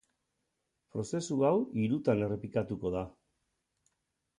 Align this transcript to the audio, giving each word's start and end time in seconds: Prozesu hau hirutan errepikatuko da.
Prozesu 0.95 1.39
hau 1.49 1.53
hirutan 1.83 2.27
errepikatuko 2.31 2.97
da. 3.01 3.09